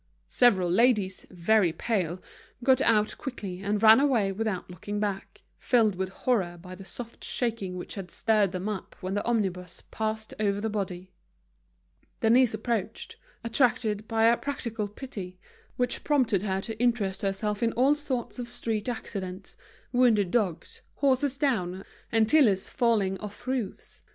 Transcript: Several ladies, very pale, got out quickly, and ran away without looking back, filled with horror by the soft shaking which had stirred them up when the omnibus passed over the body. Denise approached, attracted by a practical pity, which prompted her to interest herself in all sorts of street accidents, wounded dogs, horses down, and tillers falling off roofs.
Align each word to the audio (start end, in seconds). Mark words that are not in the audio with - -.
Several 0.29 0.67
ladies, 0.67 1.27
very 1.29 1.71
pale, 1.71 2.23
got 2.63 2.81
out 2.81 3.15
quickly, 3.19 3.61
and 3.61 3.83
ran 3.83 3.99
away 3.99 4.31
without 4.31 4.67
looking 4.67 4.99
back, 4.99 5.43
filled 5.59 5.93
with 5.93 6.09
horror 6.09 6.57
by 6.59 6.73
the 6.73 6.83
soft 6.85 7.23
shaking 7.23 7.77
which 7.77 7.93
had 7.93 8.09
stirred 8.09 8.51
them 8.51 8.67
up 8.67 8.95
when 9.01 9.13
the 9.13 9.23
omnibus 9.25 9.83
passed 9.91 10.33
over 10.39 10.59
the 10.59 10.71
body. 10.71 11.11
Denise 12.21 12.55
approached, 12.55 13.17
attracted 13.43 14.07
by 14.07 14.23
a 14.23 14.37
practical 14.37 14.87
pity, 14.87 15.37
which 15.77 16.03
prompted 16.03 16.41
her 16.41 16.61
to 16.61 16.81
interest 16.81 17.21
herself 17.21 17.61
in 17.61 17.71
all 17.73 17.93
sorts 17.93 18.39
of 18.39 18.49
street 18.49 18.89
accidents, 18.89 19.55
wounded 19.91 20.31
dogs, 20.31 20.81
horses 20.95 21.37
down, 21.37 21.85
and 22.11 22.27
tillers 22.27 22.69
falling 22.69 23.19
off 23.19 23.45
roofs. 23.45 24.01